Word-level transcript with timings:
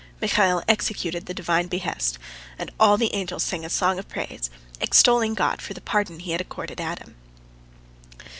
Michael 0.19 0.63
executed 0.67 1.27
the 1.27 1.33
Divine 1.35 1.67
behest, 1.67 2.17
and 2.57 2.71
all 2.79 2.97
the 2.97 3.13
angels 3.13 3.43
sang 3.43 3.63
a 3.63 3.69
song 3.69 3.99
of 3.99 4.09
praise, 4.09 4.49
extolling 4.79 5.35
God 5.35 5.61
for 5.61 5.75
the 5.75 5.79
pardon 5.81 6.21
He 6.21 6.31
had 6.31 6.41
accorded 6.41 6.81
Adam. 6.81 7.13